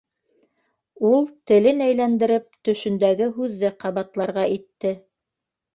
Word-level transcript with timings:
Ул, 1.09 1.27
телен 1.51 1.83
әйләндереп, 1.89 2.49
төшөндәге 2.69 3.31
һүҙҙе 3.39 3.73
ҡабатларға 3.87 4.51
итте. 4.59 5.01